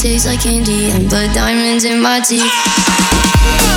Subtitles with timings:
[0.00, 3.69] taste like candy and put diamonds in my teeth.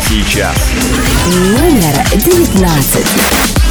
[0.00, 0.56] сейчас.
[1.26, 3.61] Номер девятнадцать.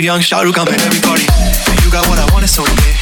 [0.00, 1.22] Young Shahrukh, I'm in every party.
[1.84, 2.94] You got what I want, it's okay.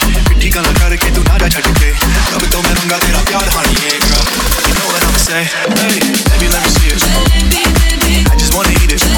[4.08, 4.24] girl.
[4.68, 5.44] You know what I'ma say?
[5.72, 7.00] Hey, baby, let me see it.
[8.28, 9.11] I just wanna eat it.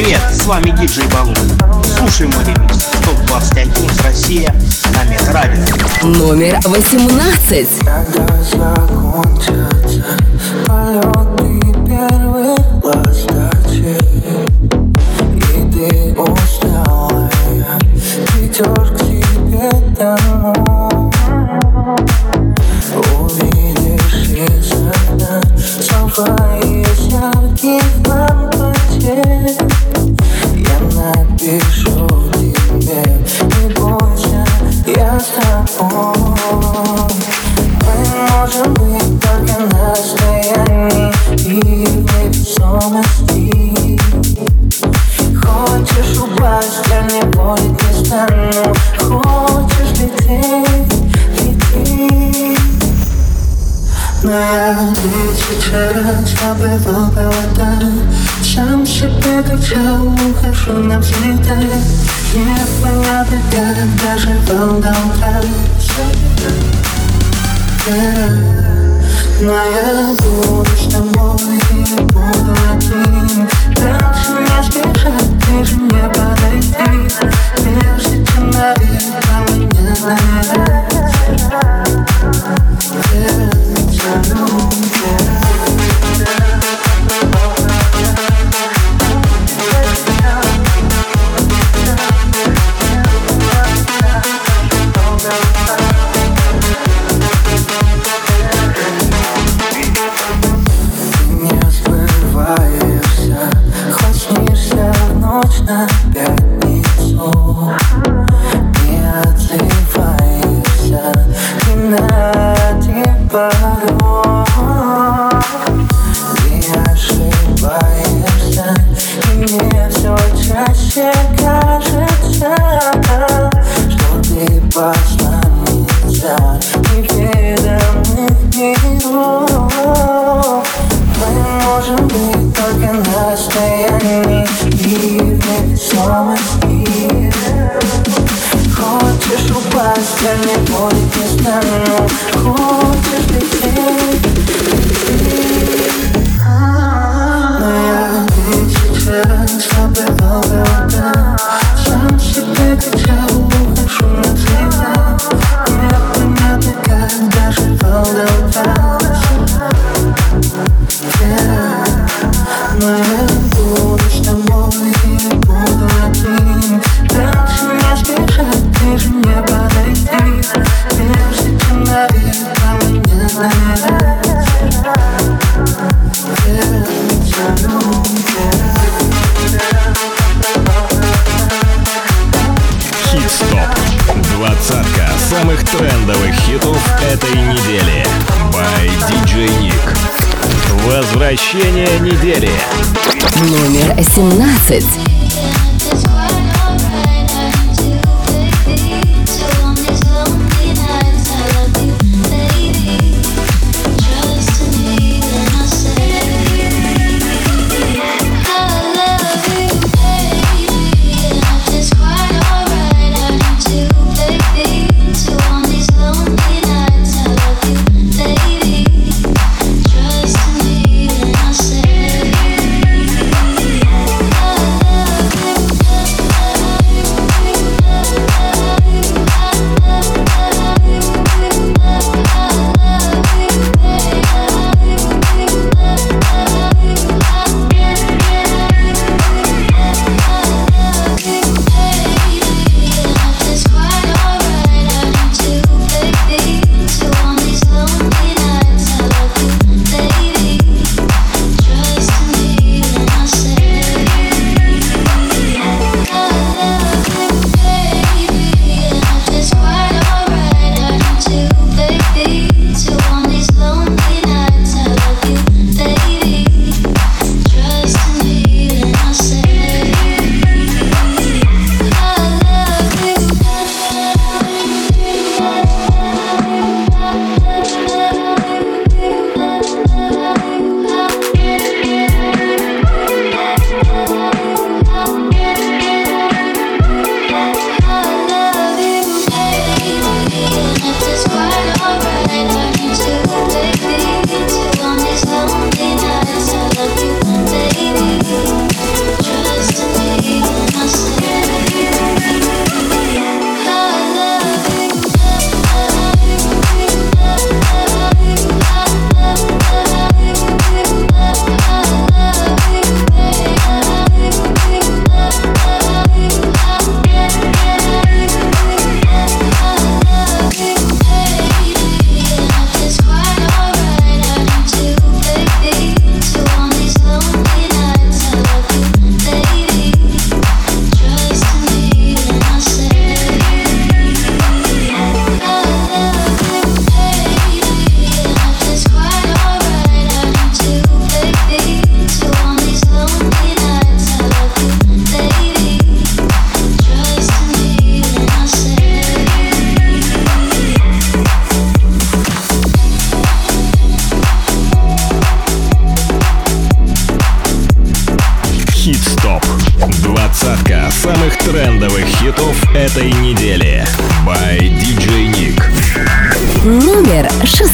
[0.00, 1.34] Привет, с вами Диджей Балу.
[1.82, 2.84] Слушай мой ремикс.
[3.04, 4.54] ТОП-21 Россия
[4.94, 5.64] на Метрадио.
[6.04, 7.68] Номер 18.
[7.80, 10.04] Когда закончатся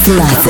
[0.06, 0.43] Mix.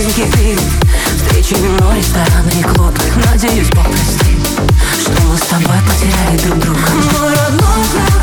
[0.00, 0.60] маленький фильм.
[1.16, 2.94] Встречи вино, рестораны и клуб
[3.30, 4.38] Надеюсь, Бог простит
[5.00, 6.80] Что мы с тобой потеряли друг друга.
[7.18, 8.19] Мой родной город.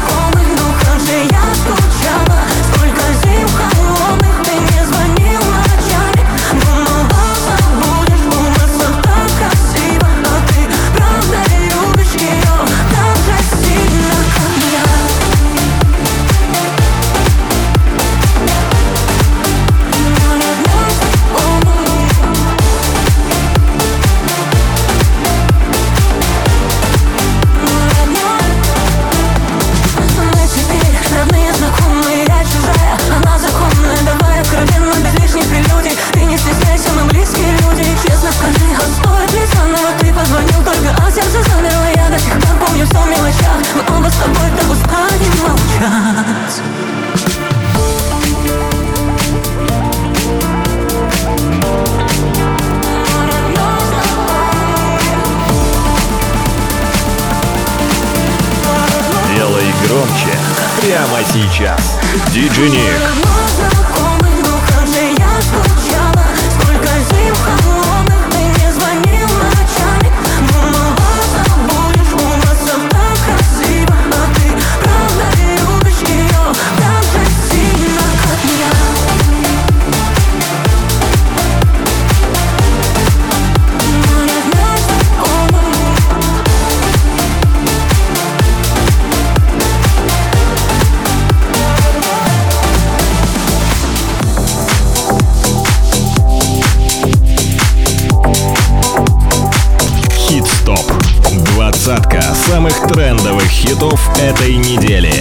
[103.27, 105.11] трендовых хитов этой недели.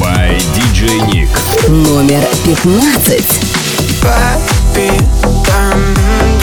[0.00, 1.28] By DJ Nick.
[1.68, 3.40] Номер 15.
[4.00, 4.92] Папи,
[5.44, 5.82] там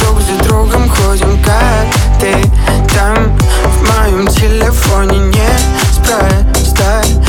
[0.02, 1.88] друг за другом ходим, как
[2.20, 2.36] ты
[2.94, 5.48] там в моем телефоне не
[5.94, 7.25] спростай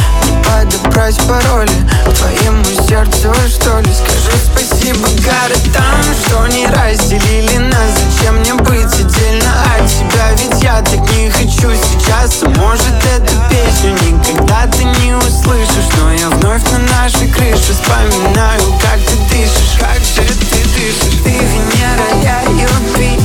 [1.11, 1.71] забывать пароли
[2.17, 3.91] Твоему сердцу, что ли?
[3.93, 10.31] скажу спасибо городам, что не разделили нас Зачем мне быть отдельно от тебя?
[10.39, 16.29] Ведь я так не хочу сейчас может эту песню никогда ты не услышишь Но я
[16.31, 21.23] вновь на нашей крыше вспоминаю, как ты дышишь Как же ты дышишь?
[21.23, 23.16] Ты Венера, я Юпитер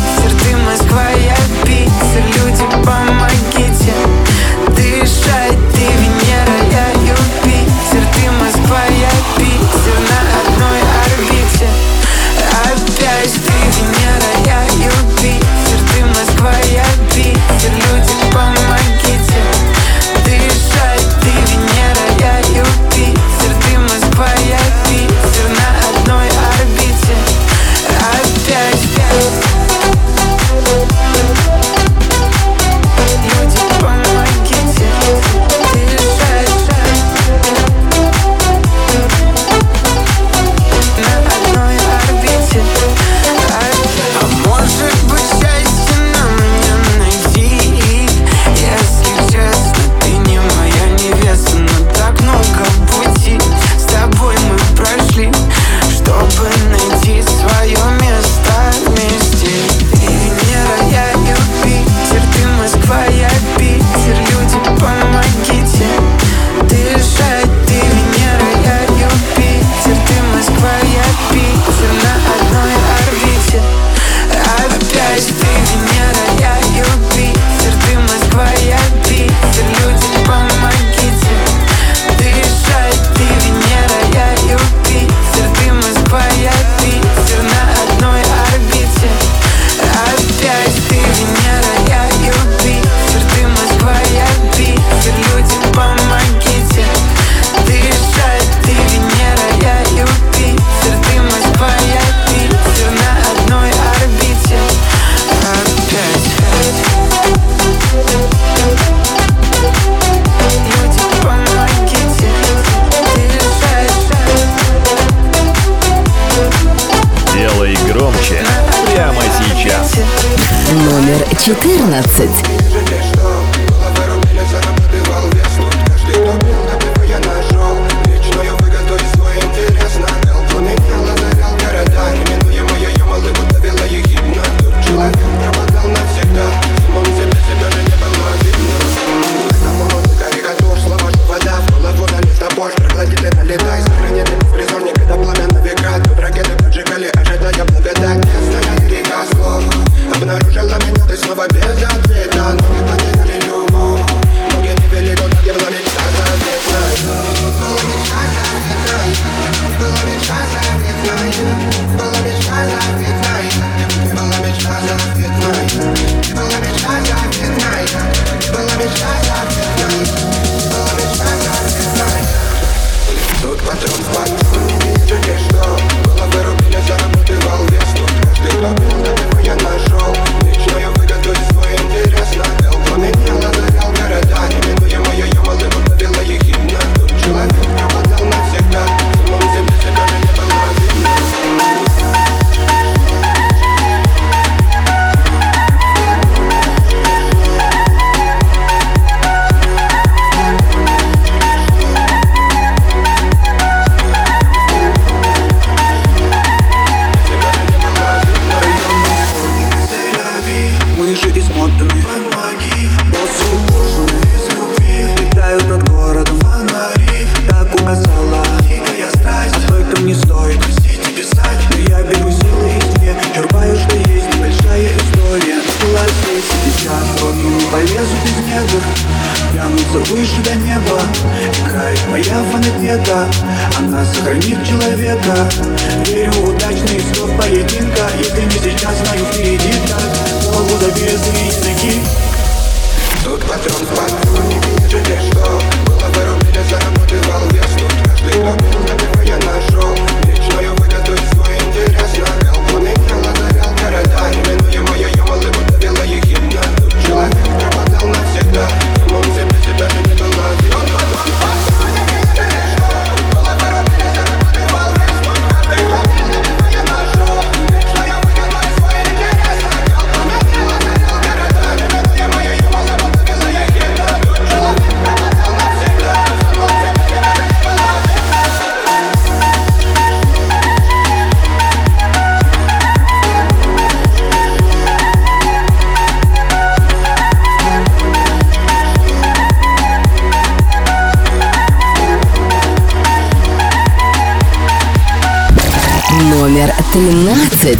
[296.31, 297.77] номер 13.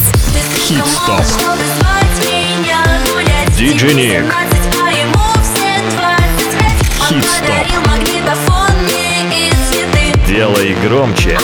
[0.57, 1.21] Хит-стоп.
[3.57, 4.25] Диджи Ник.
[7.07, 7.67] Хит-стоп.
[10.27, 11.39] Делай громче.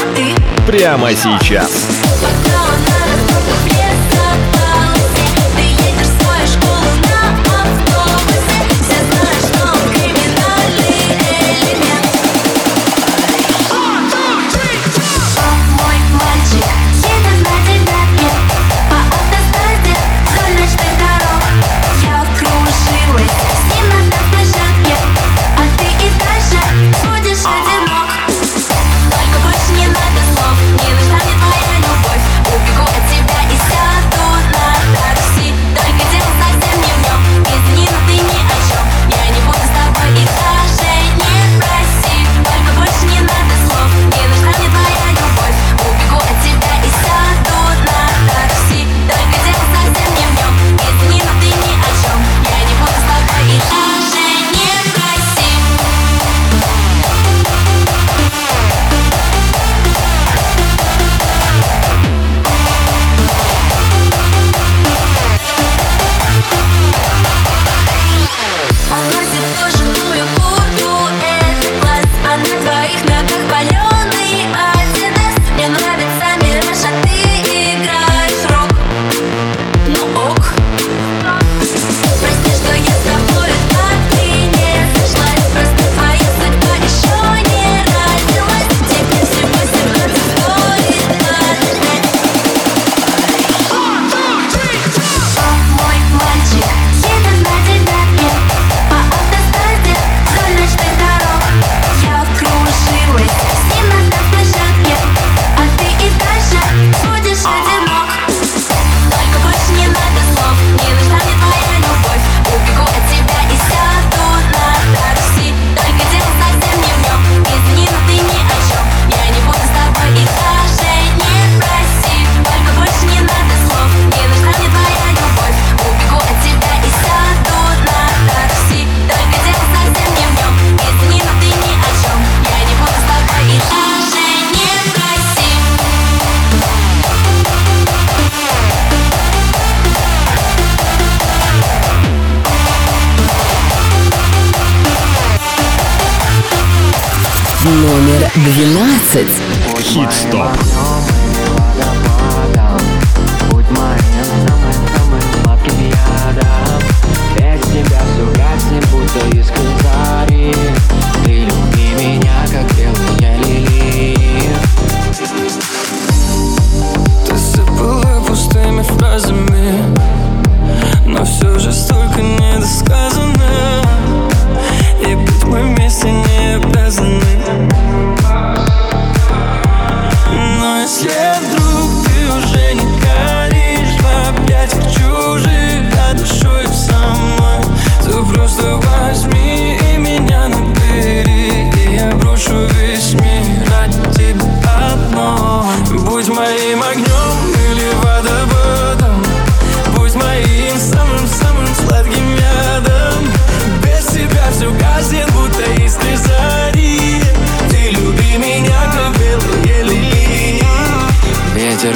[0.66, 1.72] Прямо сейчас.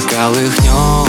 [0.03, 1.00] как колыхнет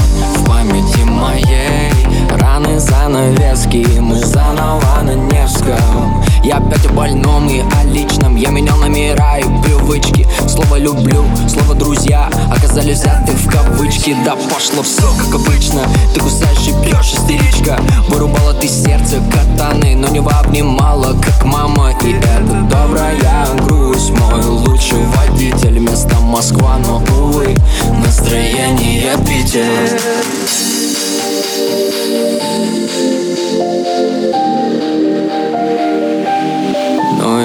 [12.72, 14.16] залезяты в кавычки.
[14.24, 15.82] Да пошло все как обычно.
[16.14, 17.78] Ты кусаешь и пьешь истеричка.
[18.08, 21.92] Вырубала ты сердце катаны Но не обнимала как мама.
[22.02, 25.78] И это добрая грусть Мой лучший водитель.
[25.78, 27.56] Место Москва, но увы
[28.04, 30.61] Настроение Питер.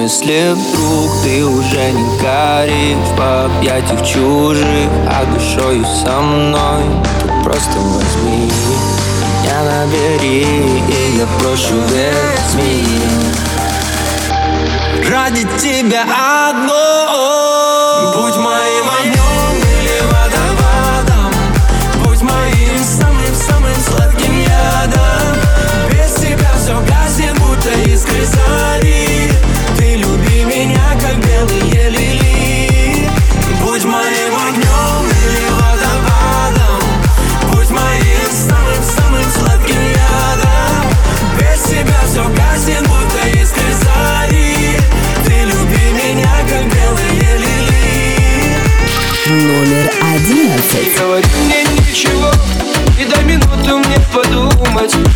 [0.07, 6.83] Если вдруг ты уже не горишь В объятиях чужих, а душою со мной
[7.19, 8.49] То просто возьми
[9.43, 10.45] меня набери
[10.87, 12.85] И я прошу возьми.
[15.09, 16.03] Ради тебя
[16.51, 18.76] одно Будь моей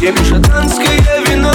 [0.01, 1.53] Я мишатанское вино.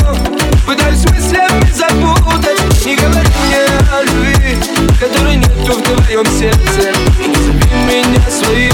[0.64, 2.86] Пытаюсь мыслями запутать.
[2.86, 4.56] Не говори мне о любви
[5.00, 6.92] Которой нету в твоем сердце.
[7.18, 8.70] Не зови меня своим.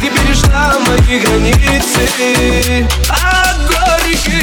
[0.00, 2.86] Ты перешла мои границы.
[3.08, 4.39] А От горечи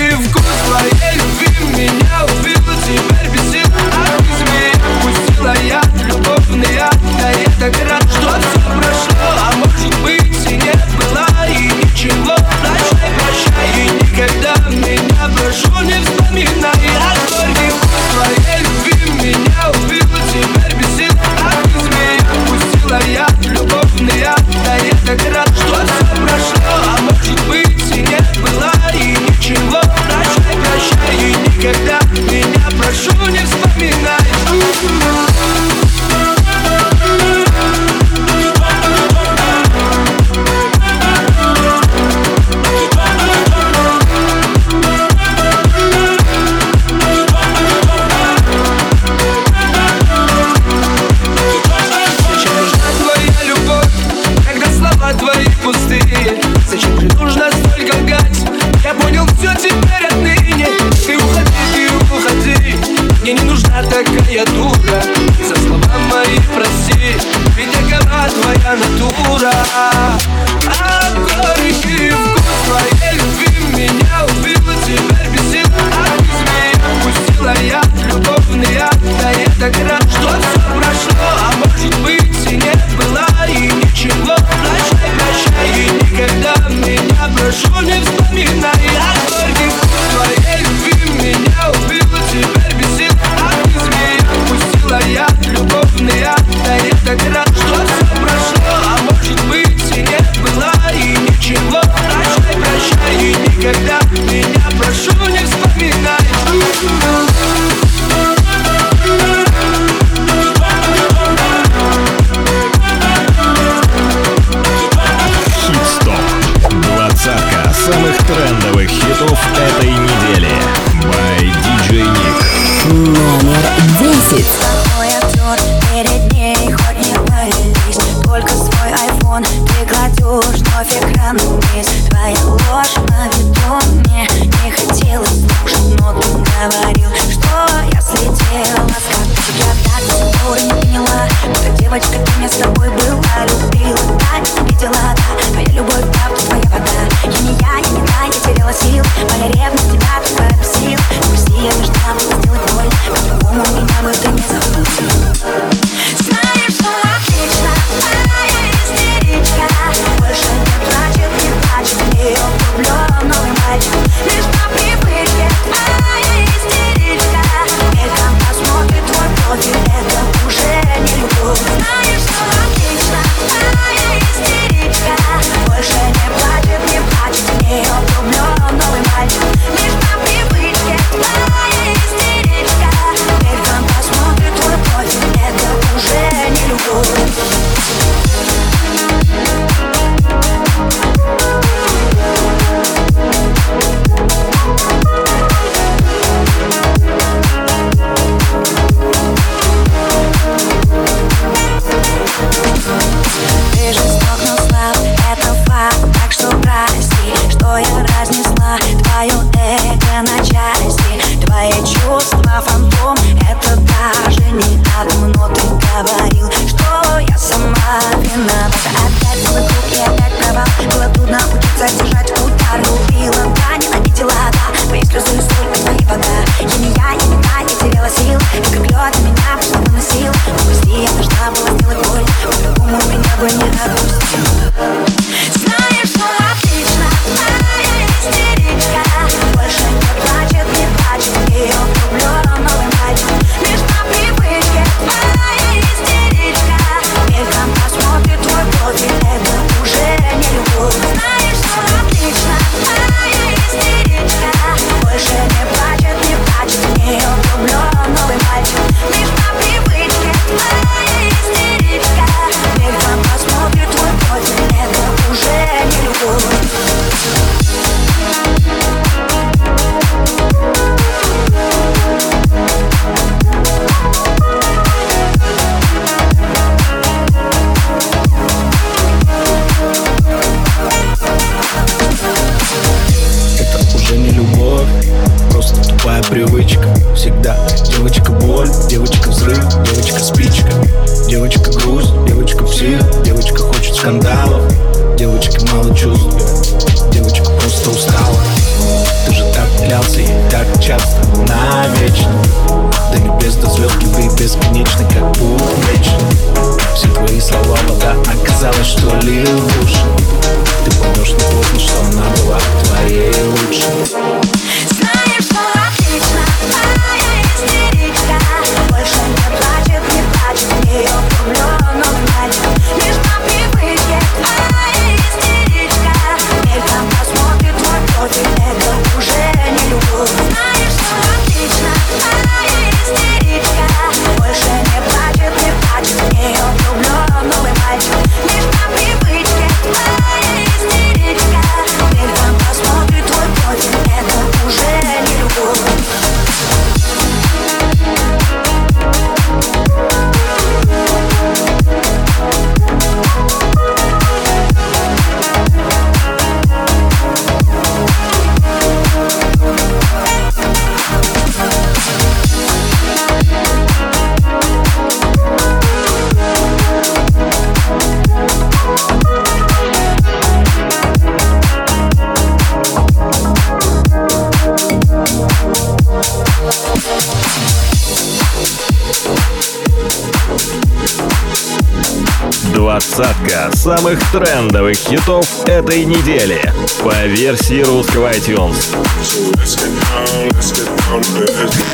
[385.10, 386.62] хитов этой недели
[387.02, 388.94] по версии русского iTunes.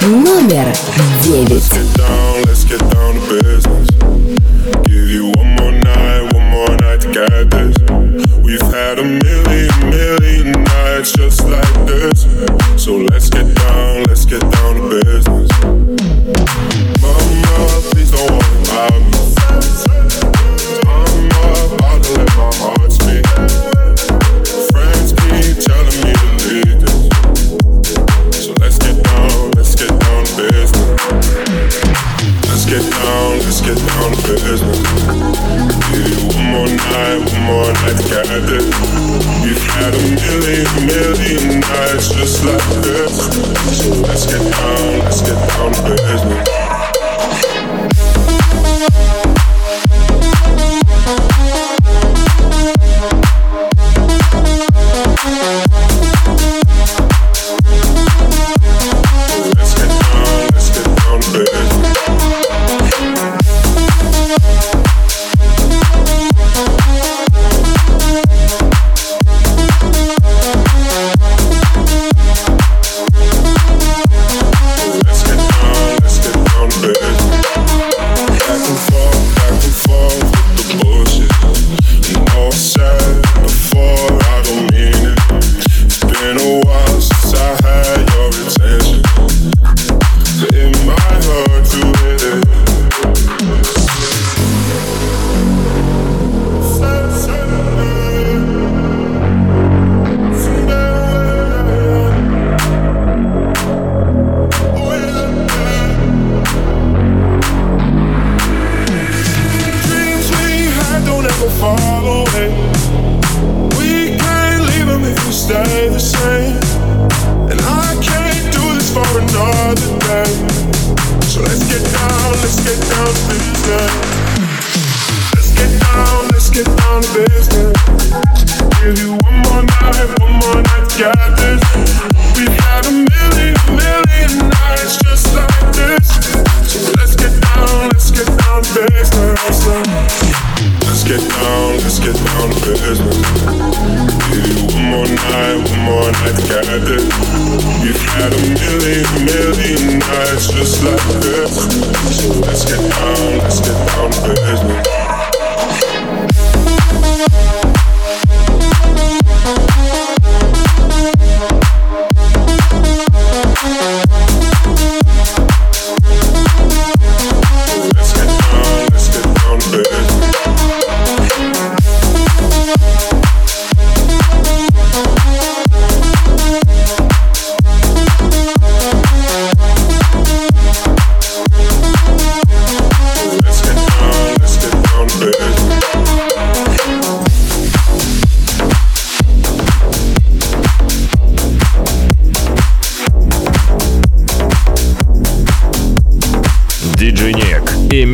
[0.01, 0.73] Номер
[1.23, 1.71] девять.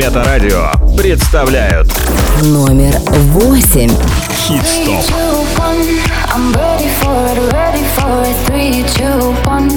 [0.09, 1.87] Метарадио представляют
[2.41, 2.97] Номер
[3.31, 3.91] восемь
[4.31, 5.05] Хит-стоп
[6.33, 8.35] I'm ready for it, ready for it.
[8.47, 9.69] Three, two, one.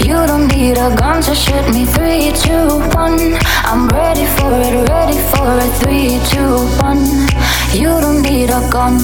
[0.00, 1.84] You don't need a gun to shoot me.
[1.84, 3.38] Three, two, one.
[3.64, 5.72] I'm ready for it, ready for it.
[5.82, 7.06] Three, two, one.
[7.72, 8.98] You don't need a gun.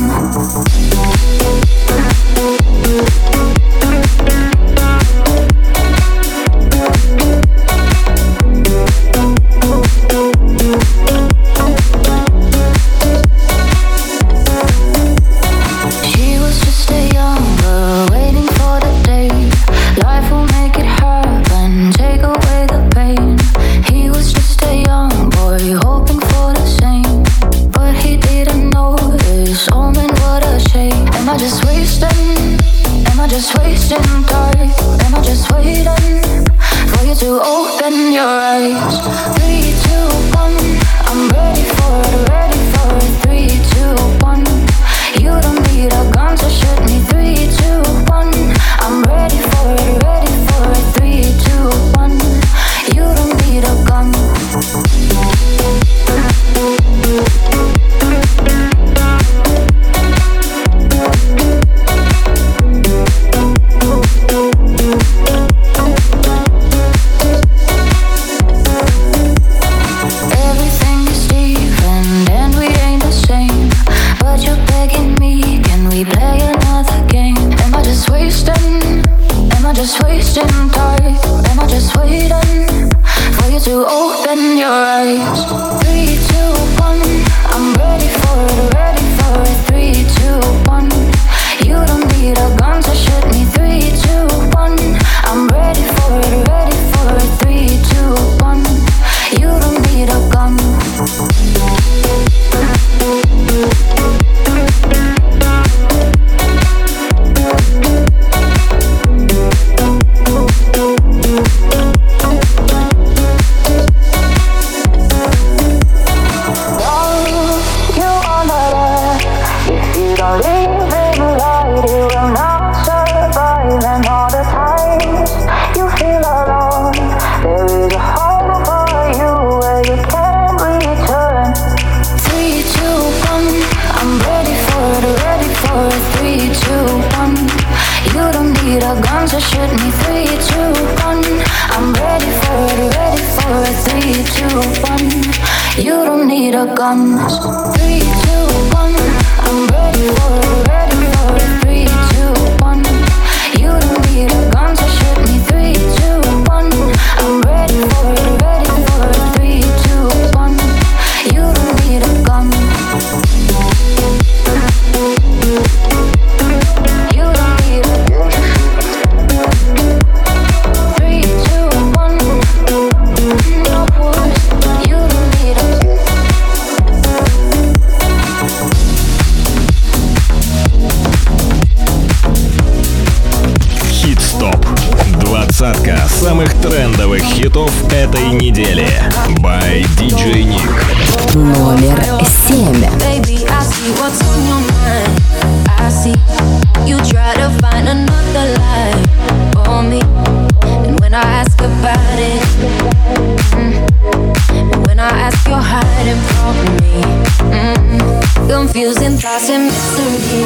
[209.38, 210.44] Thoughts mystery.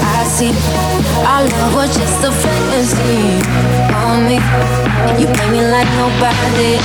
[0.00, 0.52] I see
[1.28, 3.42] our love was just a fantasy
[3.92, 4.36] for me.
[5.20, 6.78] You play me like nobody.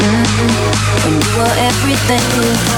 [0.00, 0.24] Mm,
[1.04, 2.73] when you were everything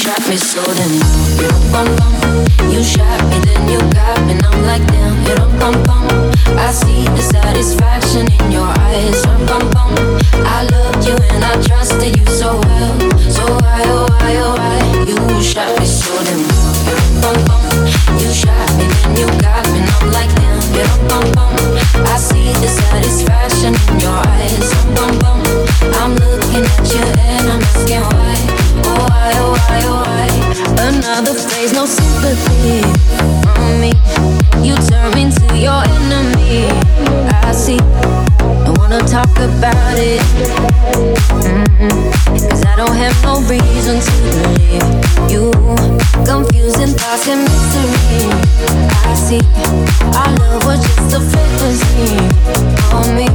[0.00, 0.92] shot me so then
[1.36, 2.14] you bum bum.
[2.72, 4.32] You shot me then you got me.
[4.32, 5.76] And I'm like damn, you don't.
[6.56, 9.20] I see the satisfaction in your eyes.
[9.26, 9.92] Rum bum.
[10.56, 12.92] I loved you and I trusted you so well.
[13.36, 16.40] So why oh why oh why you shot me so then
[16.88, 17.64] you bum bum.
[18.20, 19.80] You shot me then you got me.
[19.80, 21.36] And I'm like damn, you don't.
[22.08, 24.68] I see the satisfaction in your eyes.
[24.96, 25.40] Rum bum.
[26.00, 28.59] I'm looking at you and I'm asking why.
[28.84, 30.28] Oh why, why, why?
[30.80, 32.82] Another phase, no sympathy
[33.60, 33.92] on me.
[34.66, 36.68] You turn me to your enemy.
[37.44, 37.78] I see,
[38.40, 40.20] I wanna talk about it.
[42.30, 44.86] Cause I don't have no reason to believe
[45.30, 45.50] you.
[46.24, 48.28] Confusing thoughts and mystery.
[49.06, 49.42] I see,
[50.16, 52.16] our love was just a fantasy
[52.94, 53.28] on me.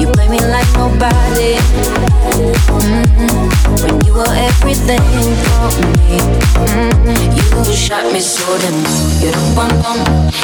[0.00, 1.56] You play me like nobody.
[3.82, 5.02] When you were everything
[5.46, 5.70] for
[6.08, 6.18] me.
[6.66, 7.66] Mm-mm.
[7.66, 8.74] You shot me so then
[9.22, 9.98] You don't bum bum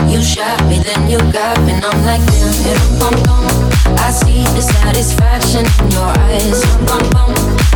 [0.08, 3.65] You shot me then you got me And I'm like damn You don't bum bum
[3.98, 6.62] I see the satisfaction in your eyes.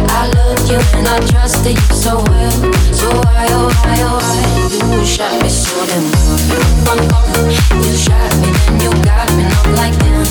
[0.09, 0.27] I
[0.71, 2.51] you and I trusted you so well.
[2.93, 4.97] So why oh why oh why?
[4.97, 6.05] You shot me so then
[7.85, 10.25] You shot me then you got me And I'm like damn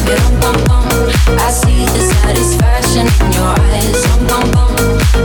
[1.39, 3.99] I see the satisfaction in your eyes.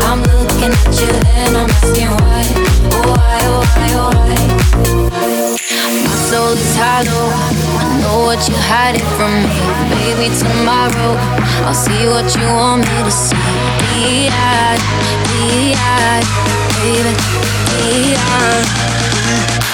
[0.08, 2.44] I'm looking at you and I'm asking why.
[2.96, 4.10] Oh why oh why oh
[5.10, 5.43] why
[6.34, 9.46] Is hollow I know what you're hiding from me.
[10.02, 11.14] Baby tomorrow
[11.62, 13.36] I'll see what you want me to see.
[13.94, 14.80] Be-eyed,
[15.30, 16.26] be-eyed
[16.82, 17.14] Baby,
[17.70, 19.73] be-eyed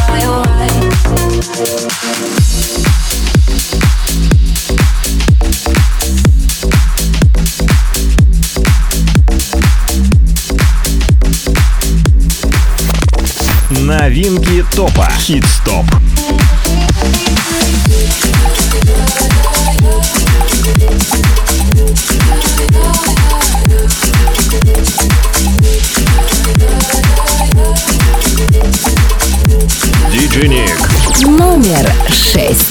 [13.69, 15.09] Новинки топа.
[15.19, 15.85] Хит-стоп.
[30.30, 30.76] Диджей Ник.
[31.26, 32.70] Номер шесть.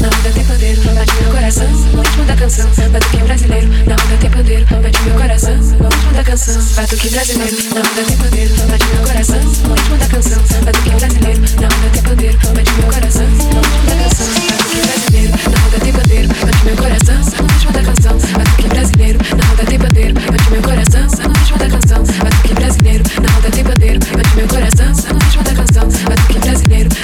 [0.00, 4.16] Na onda tem pandeiro, bate meu coração No ritmo da canção, batuque brasileiro Na onda
[4.20, 8.54] tem pandeiro, bate meu coração No ritmo da canção, batuque brasileiro Na onda tem pandeiro,
[8.70, 12.86] bate meu coração No ritmo da canção, batuque brasileiro Na onda tem pandeiro, bate meu
[12.86, 17.46] coração No ritmo da canção, batuque brasileiro Na onda tem pandeiro, bate meu coração No
[17.48, 21.68] ritmo da canção, batuque brasileiro Na onda tem pandeiro, bate meu coração No ritmo da
[21.68, 25.88] canção, batuque brasileiro Na onda tem pandeiro, bate meu coração No ritmo da canção,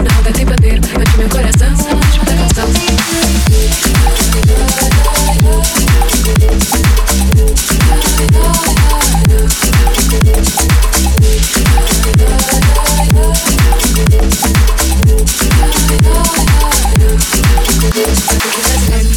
[0.03, 2.49] Na roda tem bandeira, bate é meu coração Só não deixa matar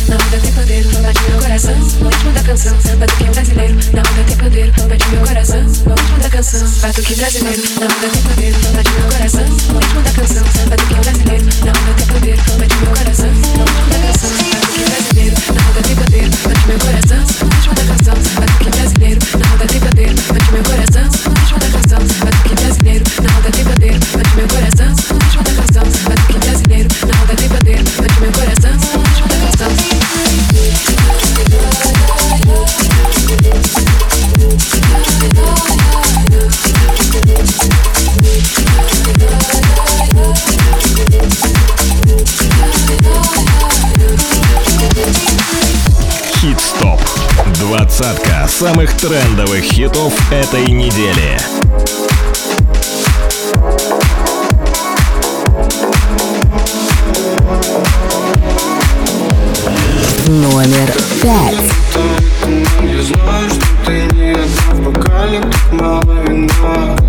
[0.09, 2.72] Na roda tem pandeiro, bate meu coração, no ritmo da canção.
[3.93, 6.01] Na roda tem pandeiro, bate meu coração
[6.43, 6.68] canção,
[7.05, 9.45] que brasileiro não dá teu poder, de meu coração.
[9.45, 13.30] Ritmo da canção, faz que brasileiro não dá teu poder, bate meu coração.
[13.30, 17.22] Ritmo da canção, faz que brasileiro não dá teu poder, de meu coração.
[17.22, 18.16] Ritmo da canção,
[18.59, 20.91] que brasileiro não dá poder, bate meu coração.
[48.03, 51.38] Двадцатка самых трендовых хитов этой недели.
[60.26, 60.92] Номер
[61.22, 61.55] пять.
[62.82, 65.40] Я знаю, что ты не одна, в бокале
[65.70, 67.01] мало вина.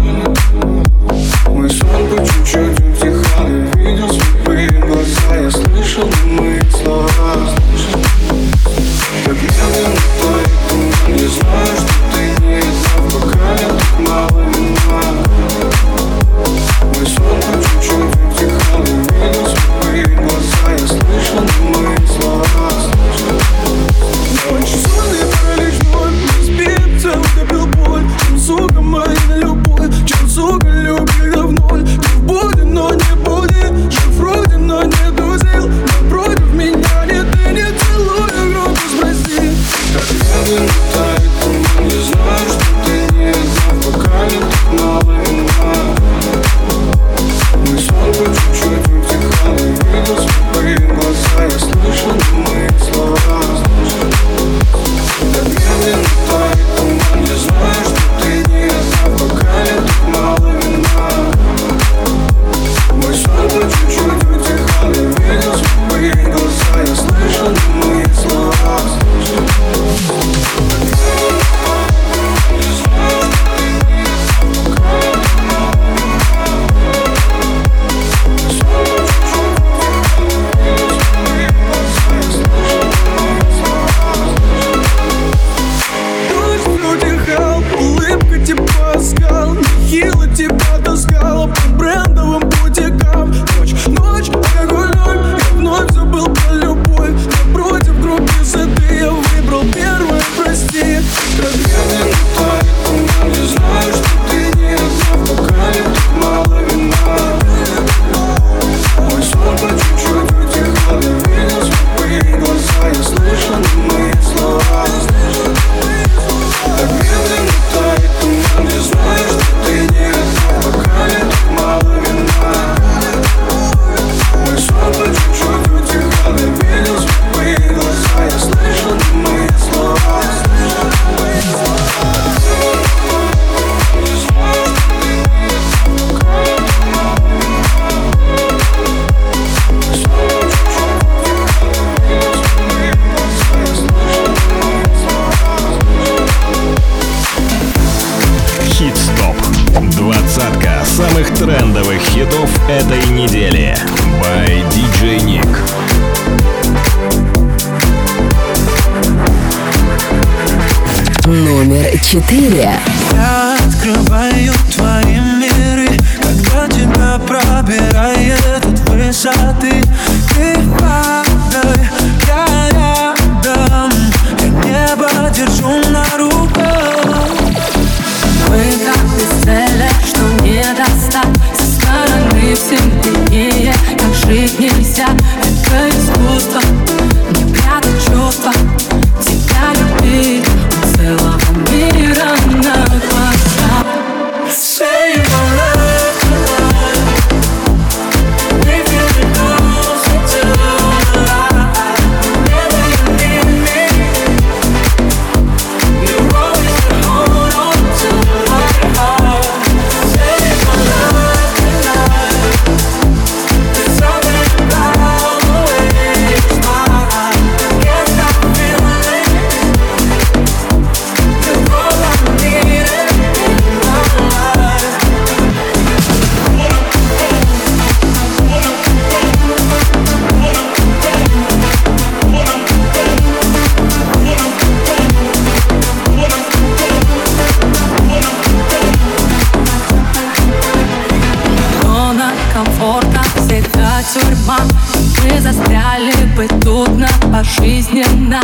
[247.93, 248.39] 念呐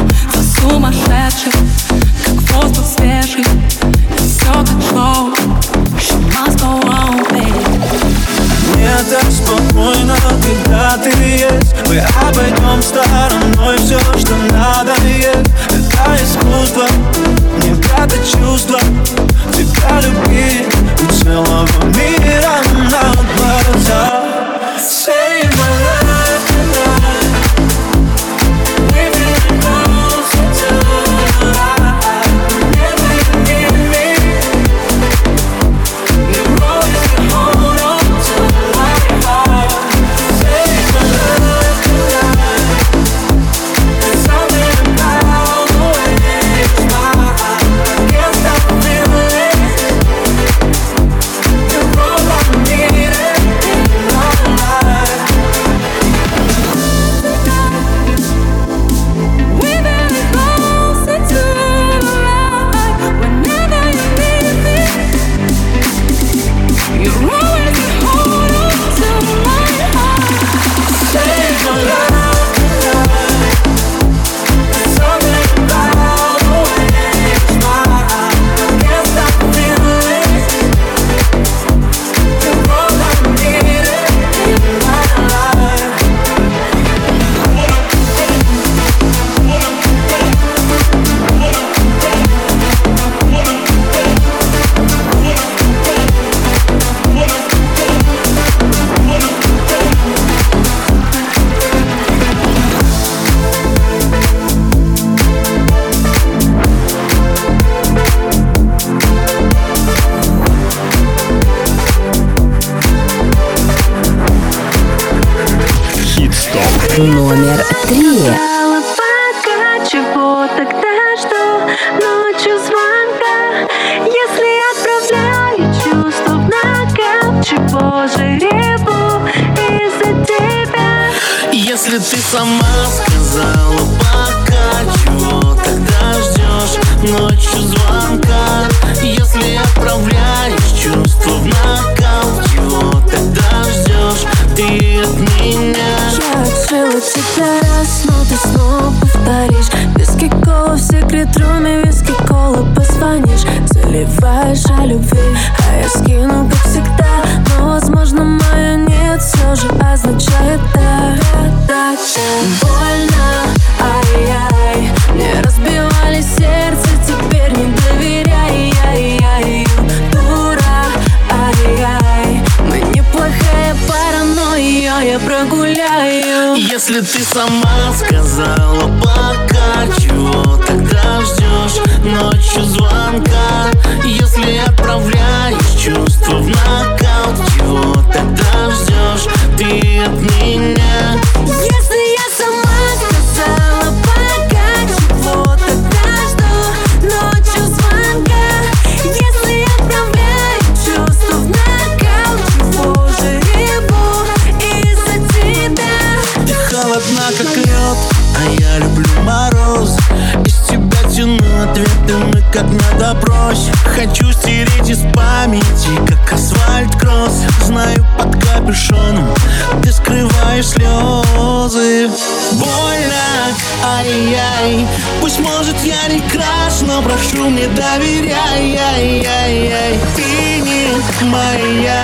[227.79, 229.99] доверяй яй, яй, яй.
[230.15, 230.79] Ты не
[231.25, 232.03] моя.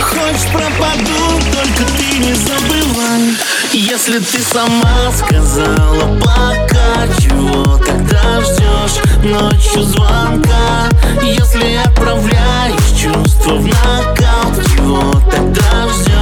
[0.00, 3.36] Хочешь пропаду, только ты не забывай.
[3.72, 10.88] Если ты сама сказала пока Чего тогда ждешь ночью звонка
[11.22, 16.14] Если отправляешь чувства в нокаут Чего тогда ждешь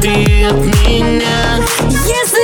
[0.00, 1.58] ты от меня.
[1.90, 2.39] Если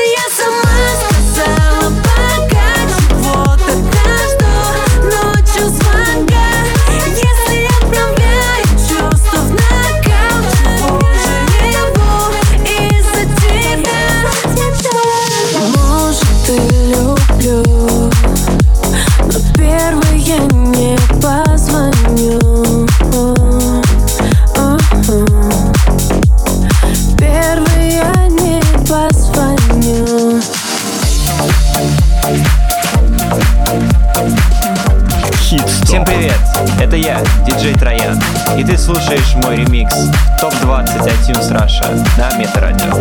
[38.87, 39.97] слушаешь мой ремикс
[40.41, 42.93] ТОП-20 на Метарадио.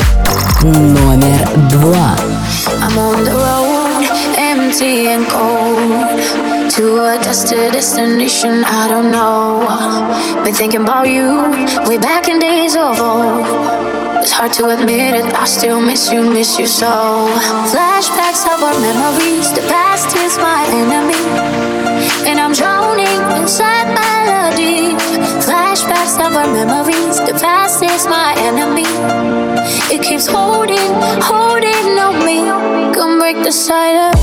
[0.64, 2.16] Номер два.
[2.82, 4.04] I'm on the road,
[4.36, 9.68] empty and cold To a dusted destination I don't know
[10.44, 11.54] Been thinking about you,
[11.88, 13.46] way back in days of old
[14.24, 17.30] It's hard to admit it, I still miss you, miss you so.
[17.72, 21.22] Flashbacks of our memories, the past is my enemy.
[22.28, 23.76] And I'm drowning inside
[25.76, 27.20] flashbacks of our memories.
[27.20, 28.86] The past is my enemy.
[29.94, 30.78] It keeps holding,
[31.22, 32.46] holding on me.
[32.94, 34.16] Come break the silence.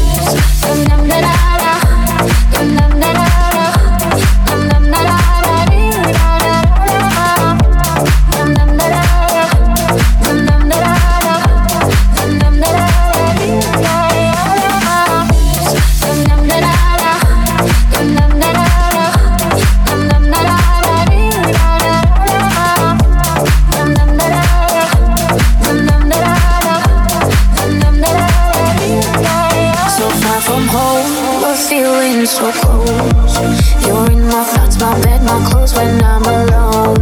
[32.33, 33.87] so close.
[33.87, 36.97] You're in my thoughts, my bed, my clothes when I'm alone.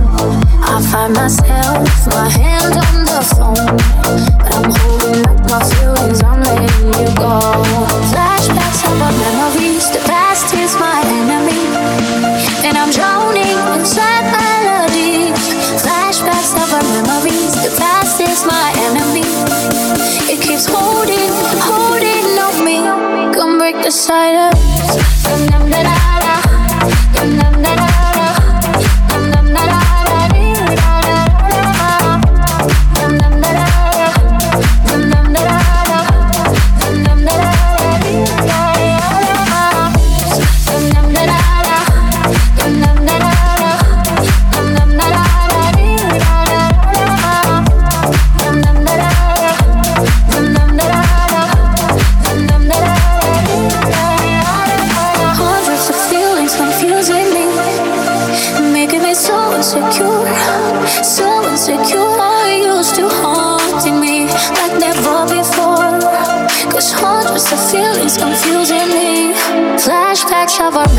[0.62, 5.89] I find myself, my hand on the phone, but I'm holding up my feelings.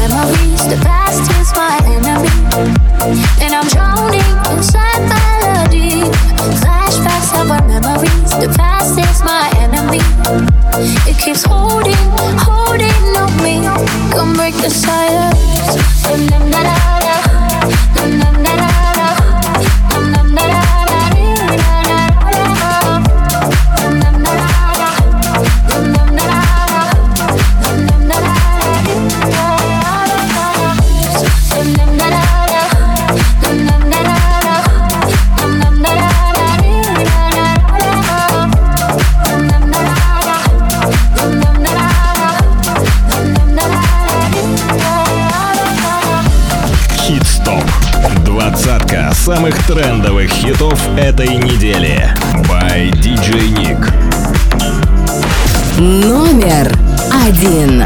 [0.10, 1.31] memories, the past.
[49.74, 52.14] трендовых хитов этой недели.
[52.50, 53.90] By DJ Nick.
[55.80, 56.70] Номер
[57.26, 57.86] один.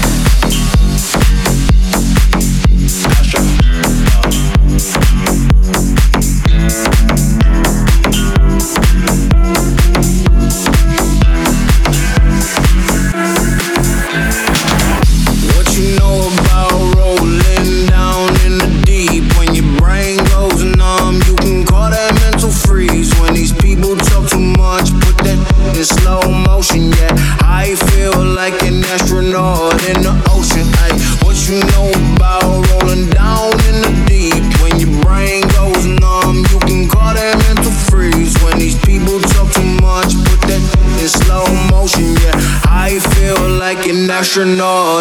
[44.31, 45.00] astronaut.